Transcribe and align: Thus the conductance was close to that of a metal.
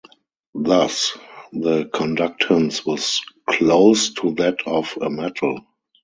Thus 0.55 1.15
the 1.53 1.85
conductance 1.93 2.83
was 2.87 3.21
close 3.47 4.09
to 4.15 4.31
that 4.31 4.55
of 4.65 4.97
a 4.99 5.11
metal. 5.11 5.59